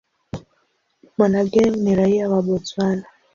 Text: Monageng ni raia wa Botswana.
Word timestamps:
Monageng 1.17 1.75
ni 1.83 1.93
raia 1.95 2.29
wa 2.29 2.41
Botswana. 2.45 3.05